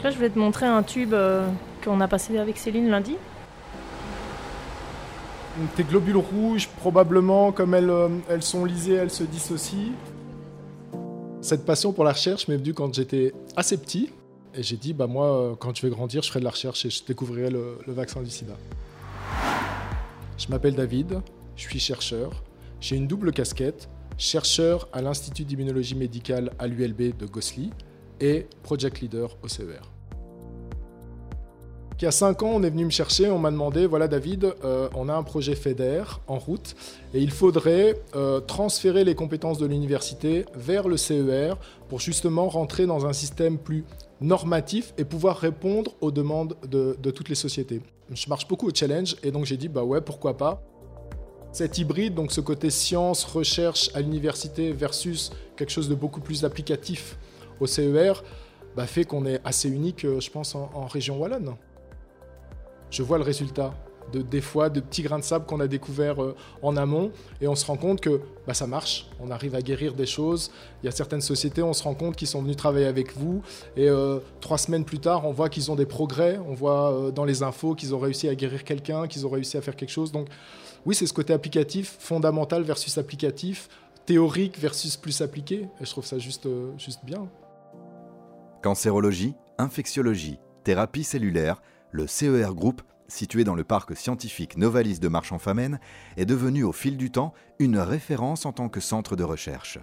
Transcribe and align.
Donc 0.00 0.04
là, 0.04 0.10
je 0.12 0.18
vais 0.18 0.30
te 0.30 0.38
montrer 0.38 0.64
un 0.64 0.82
tube 0.82 1.12
euh, 1.12 1.46
qu'on 1.84 2.00
a 2.00 2.08
passé 2.08 2.38
avec 2.38 2.56
Céline 2.56 2.88
lundi. 2.88 3.18
Tes 5.76 5.84
globules 5.84 6.16
rouges, 6.16 6.68
probablement, 6.68 7.52
comme 7.52 7.74
elles, 7.74 7.90
euh, 7.90 8.08
elles 8.30 8.42
sont 8.42 8.64
lisées, 8.64 8.94
elles 8.94 9.10
se 9.10 9.24
dissocient. 9.24 9.92
Cette 11.42 11.66
passion 11.66 11.92
pour 11.92 12.04
la 12.04 12.12
recherche 12.12 12.48
m'est 12.48 12.56
venue 12.56 12.72
quand 12.72 12.94
j'étais 12.94 13.34
assez 13.56 13.76
petit. 13.76 14.08
Et 14.54 14.62
j'ai 14.62 14.78
dit, 14.78 14.94
bah 14.94 15.06
moi, 15.06 15.26
euh, 15.26 15.54
quand 15.54 15.76
je 15.76 15.82
vais 15.82 15.90
grandir, 15.90 16.22
je 16.22 16.28
ferai 16.28 16.40
de 16.40 16.44
la 16.44 16.50
recherche 16.52 16.86
et 16.86 16.88
je 16.88 17.04
découvrirai 17.04 17.50
le, 17.50 17.76
le 17.86 17.92
vaccin 17.92 18.22
du 18.22 18.30
sida. 18.30 18.54
Je 20.38 20.48
m'appelle 20.48 20.76
David, 20.76 21.20
je 21.56 21.62
suis 21.64 21.78
chercheur. 21.78 22.42
J'ai 22.80 22.96
une 22.96 23.06
double 23.06 23.32
casquette, 23.32 23.90
chercheur 24.16 24.88
à 24.94 25.02
l'Institut 25.02 25.44
d'immunologie 25.44 25.94
médicale 25.94 26.52
à 26.58 26.68
l'ULB 26.68 27.14
de 27.18 27.26
Gossely 27.26 27.70
et 28.20 28.46
project 28.62 29.00
leader 29.00 29.36
au 29.42 29.48
CER. 29.48 29.80
Il 32.00 32.04
y 32.04 32.06
a 32.06 32.12
5 32.12 32.42
ans, 32.44 32.52
on 32.54 32.62
est 32.62 32.70
venu 32.70 32.86
me 32.86 32.90
chercher, 32.90 33.30
on 33.30 33.38
m'a 33.38 33.50
demandé, 33.50 33.84
voilà 33.84 34.08
David, 34.08 34.54
euh, 34.64 34.88
on 34.96 35.10
a 35.10 35.14
un 35.14 35.22
projet 35.22 35.54
FEDER 35.54 36.04
en 36.28 36.38
route 36.38 36.74
et 37.12 37.20
il 37.20 37.30
faudrait 37.30 38.00
euh, 38.16 38.40
transférer 38.40 39.04
les 39.04 39.14
compétences 39.14 39.58
de 39.58 39.66
l'université 39.66 40.46
vers 40.54 40.88
le 40.88 40.96
CER 40.96 41.56
pour 41.90 42.00
justement 42.00 42.48
rentrer 42.48 42.86
dans 42.86 43.04
un 43.04 43.12
système 43.12 43.58
plus 43.58 43.84
normatif 44.22 44.94
et 44.96 45.04
pouvoir 45.04 45.36
répondre 45.36 45.92
aux 46.00 46.10
demandes 46.10 46.56
de, 46.66 46.96
de 46.98 47.10
toutes 47.10 47.28
les 47.28 47.34
sociétés. 47.34 47.82
Je 48.10 48.30
marche 48.30 48.48
beaucoup 48.48 48.68
au 48.68 48.74
challenge 48.74 49.16
et 49.22 49.30
donc 49.30 49.44
j'ai 49.44 49.58
dit, 49.58 49.68
bah 49.68 49.84
ouais, 49.84 50.00
pourquoi 50.00 50.38
pas. 50.38 50.62
Cet 51.52 51.76
hybride, 51.76 52.14
donc 52.14 52.32
ce 52.32 52.40
côté 52.40 52.70
science, 52.70 53.24
recherche 53.24 53.90
à 53.92 54.00
l'université 54.00 54.72
versus 54.72 55.32
quelque 55.54 55.70
chose 55.70 55.90
de 55.90 55.94
beaucoup 55.94 56.20
plus 56.20 56.46
applicatif 56.46 57.18
au 57.60 57.66
CER, 57.66 58.22
bah, 58.76 58.86
fait 58.86 59.04
qu'on 59.04 59.26
est 59.26 59.40
assez 59.44 59.68
unique, 59.68 60.04
euh, 60.04 60.20
je 60.20 60.30
pense, 60.30 60.54
en, 60.54 60.86
région 60.86 61.18
wallonne. 61.18 61.54
Je 62.90 63.02
vois 63.02 63.18
le 63.18 63.24
résultat 63.24 63.74
de 64.12 64.22
des 64.22 64.40
fois 64.40 64.70
de 64.70 64.80
petits 64.80 65.02
grains 65.02 65.20
de 65.20 65.24
sable 65.24 65.46
qu'on 65.46 65.60
a 65.60 65.68
découverts 65.68 66.20
euh, 66.20 66.34
en 66.62 66.76
amont 66.76 67.12
et 67.40 67.46
on 67.46 67.54
se 67.54 67.64
rend 67.64 67.76
compte 67.76 68.00
que 68.00 68.20
bah, 68.46 68.54
ça 68.54 68.66
marche, 68.66 69.08
on 69.20 69.30
arrive 69.30 69.54
à 69.54 69.62
guérir 69.62 69.94
des 69.94 70.06
choses. 70.06 70.50
Il 70.82 70.86
y 70.86 70.88
a 70.88 70.92
certaines 70.92 71.20
sociétés, 71.20 71.62
on 71.62 71.72
se 71.72 71.82
rend 71.82 71.94
compte 71.94 72.16
qu'ils 72.16 72.26
sont 72.26 72.42
venus 72.42 72.56
travailler 72.56 72.86
avec 72.86 73.16
vous 73.16 73.42
et 73.76 73.88
euh, 73.88 74.18
trois 74.40 74.58
semaines 74.58 74.84
plus 74.84 74.98
tard, 74.98 75.26
on 75.26 75.32
voit 75.32 75.48
qu'ils 75.48 75.70
ont 75.70 75.76
des 75.76 75.86
progrès, 75.86 76.40
on 76.48 76.54
voit 76.54 77.12
dans 77.14 77.24
les 77.24 77.42
infos 77.42 77.74
qu'ils 77.74 77.94
ont 77.94 78.00
réussi 78.00 78.28
à 78.28 78.34
guérir 78.34 78.64
quelqu'un, 78.64 79.06
qu'ils 79.06 79.26
ont 79.26 79.30
réussi 79.30 79.56
à 79.56 79.60
faire 79.60 79.76
quelque 79.76 79.92
chose. 79.92 80.10
Donc 80.10 80.28
oui, 80.86 80.94
c'est 80.94 81.06
ce 81.06 81.12
côté 81.12 81.32
applicatif, 81.32 81.96
fondamental 82.00 82.62
versus 82.62 82.98
applicatif, 82.98 83.68
théorique 84.06 84.58
versus 84.58 84.96
plus 84.96 85.20
appliqué 85.20 85.68
et 85.80 85.84
je 85.84 85.90
trouve 85.90 86.06
ça 86.06 86.18
juste, 86.18 86.48
juste 86.78 87.04
bien. 87.04 87.28
Cancérologie, 88.62 89.34
infectiologie, 89.56 90.38
thérapie 90.64 91.02
cellulaire, 91.02 91.62
le 91.92 92.06
CER 92.06 92.54
Group, 92.54 92.82
situé 93.08 93.42
dans 93.42 93.54
le 93.54 93.64
parc 93.64 93.96
scientifique 93.96 94.58
Novalis 94.58 94.98
de 94.98 95.08
Marchand-Famenne, 95.08 95.80
est 96.18 96.26
devenu 96.26 96.62
au 96.62 96.72
fil 96.72 96.98
du 96.98 97.10
temps 97.10 97.32
une 97.58 97.78
référence 97.78 98.44
en 98.44 98.52
tant 98.52 98.68
que 98.68 98.80
centre 98.80 99.16
de 99.16 99.24
recherche. 99.24 99.78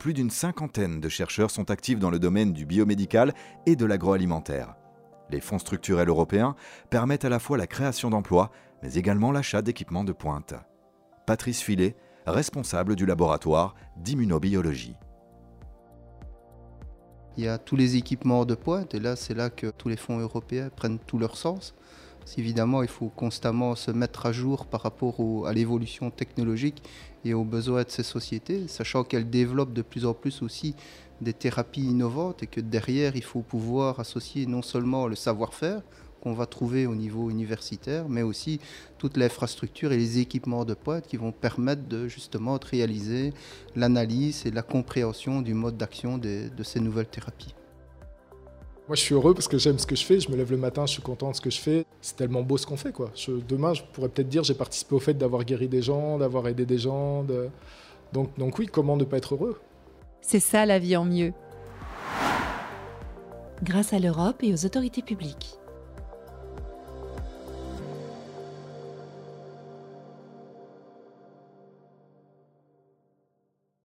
Plus 0.00 0.14
d'une 0.14 0.30
cinquantaine 0.30 1.00
de 1.00 1.08
chercheurs 1.08 1.52
sont 1.52 1.70
actifs 1.70 2.00
dans 2.00 2.10
le 2.10 2.18
domaine 2.18 2.52
du 2.52 2.66
biomédical 2.66 3.34
et 3.66 3.76
de 3.76 3.86
l'agroalimentaire. 3.86 4.74
Les 5.30 5.40
fonds 5.40 5.60
structurels 5.60 6.08
européens 6.08 6.56
permettent 6.90 7.24
à 7.24 7.28
la 7.28 7.38
fois 7.38 7.56
la 7.56 7.68
création 7.68 8.10
d'emplois, 8.10 8.50
mais 8.82 8.94
également 8.94 9.30
l'achat 9.30 9.62
d'équipements 9.62 10.04
de 10.04 10.12
pointe. 10.12 10.54
Patrice 11.24 11.60
Filet, 11.60 11.94
responsable 12.26 12.96
du 12.96 13.06
laboratoire 13.06 13.76
d'immunobiologie. 13.96 14.96
Il 17.38 17.44
y 17.44 17.48
a 17.48 17.56
tous 17.56 17.76
les 17.76 17.94
équipements 17.94 18.44
de 18.44 18.56
pointe 18.56 18.96
et 18.96 18.98
là 18.98 19.14
c'est 19.14 19.32
là 19.32 19.48
que 19.48 19.68
tous 19.68 19.88
les 19.88 19.96
fonds 19.96 20.18
européens 20.18 20.70
prennent 20.74 20.98
tout 20.98 21.18
leur 21.18 21.36
sens. 21.36 21.72
Évidemment, 22.36 22.82
il 22.82 22.88
faut 22.88 23.10
constamment 23.10 23.76
se 23.76 23.92
mettre 23.92 24.26
à 24.26 24.32
jour 24.32 24.66
par 24.66 24.82
rapport 24.82 25.46
à 25.46 25.52
l'évolution 25.52 26.10
technologique 26.10 26.82
et 27.24 27.34
aux 27.34 27.44
besoins 27.44 27.84
de 27.84 27.90
ces 27.90 28.02
sociétés, 28.02 28.66
sachant 28.66 29.04
qu'elles 29.04 29.30
développent 29.30 29.72
de 29.72 29.82
plus 29.82 30.04
en 30.04 30.14
plus 30.14 30.42
aussi 30.42 30.74
des 31.20 31.32
thérapies 31.32 31.84
innovantes 31.84 32.42
et 32.42 32.48
que 32.48 32.60
derrière, 32.60 33.14
il 33.14 33.22
faut 33.22 33.42
pouvoir 33.42 34.00
associer 34.00 34.44
non 34.46 34.60
seulement 34.60 35.06
le 35.06 35.14
savoir-faire 35.14 35.82
qu'on 36.20 36.32
va 36.32 36.46
trouver 36.46 36.86
au 36.86 36.94
niveau 36.94 37.30
universitaire, 37.30 38.08
mais 38.08 38.22
aussi 38.22 38.60
toute 38.98 39.16
l'infrastructure 39.16 39.92
et 39.92 39.96
les 39.96 40.18
équipements 40.18 40.64
de 40.64 40.74
pointe 40.74 41.06
qui 41.06 41.16
vont 41.16 41.32
permettre 41.32 41.86
de 41.88 42.08
justement 42.08 42.58
de 42.58 42.64
réaliser 42.66 43.32
l'analyse 43.76 44.44
et 44.46 44.50
la 44.50 44.62
compréhension 44.62 45.42
du 45.42 45.54
mode 45.54 45.76
d'action 45.76 46.18
des- 46.18 46.50
de 46.50 46.62
ces 46.62 46.80
nouvelles 46.80 47.06
thérapies. 47.08 47.54
Moi, 48.88 48.96
je 48.96 49.02
suis 49.02 49.14
heureux 49.14 49.34
parce 49.34 49.48
que 49.48 49.58
j'aime 49.58 49.78
ce 49.78 49.86
que 49.86 49.94
je 49.94 50.04
fais. 50.04 50.18
Je 50.18 50.30
me 50.30 50.36
lève 50.36 50.50
le 50.50 50.56
matin, 50.56 50.86
je 50.86 50.92
suis 50.92 51.02
content 51.02 51.30
de 51.30 51.36
ce 51.36 51.42
que 51.42 51.50
je 51.50 51.60
fais. 51.60 51.84
C'est 52.00 52.16
tellement 52.16 52.42
beau 52.42 52.56
ce 52.56 52.66
qu'on 52.66 52.78
fait, 52.78 52.90
quoi. 52.92 53.10
Je- 53.14 53.32
demain, 53.32 53.74
je 53.74 53.82
pourrais 53.92 54.08
peut-être 54.08 54.30
dire 54.30 54.44
j'ai 54.44 54.54
participé 54.54 54.94
au 54.94 54.98
fait 54.98 55.12
d'avoir 55.12 55.44
guéri 55.44 55.68
des 55.68 55.82
gens, 55.82 56.16
d'avoir 56.16 56.48
aidé 56.48 56.64
des 56.64 56.78
gens. 56.78 57.22
de- 57.22 57.50
Donc, 58.14 58.36
donc 58.38 58.58
oui, 58.58 58.66
comment 58.66 58.96
ne 58.96 59.04
pas 59.04 59.18
être 59.18 59.34
heureux? 59.34 59.60
C'est 60.22 60.40
ça 60.40 60.64
la 60.64 60.78
vie 60.78 60.96
en 60.96 61.04
mieux. 61.04 61.34
Grâce 63.62 63.92
à 63.92 63.98
l'Europe 63.98 64.42
et 64.42 64.54
aux 64.54 64.64
autorités 64.64 65.02
publiques. 65.02 65.58